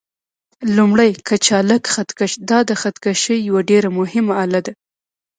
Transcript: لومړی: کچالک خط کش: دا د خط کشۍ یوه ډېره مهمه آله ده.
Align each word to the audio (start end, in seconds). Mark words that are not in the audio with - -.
لومړی: 0.75 1.09
کچالک 1.27 1.83
خط 1.93 2.09
کش: 2.17 2.31
دا 2.49 2.59
د 2.69 2.71
خط 2.81 2.95
کشۍ 3.03 3.39
یوه 3.49 3.61
ډېره 3.69 3.89
مهمه 3.99 4.33
آله 4.43 4.59
ده. 4.65 4.73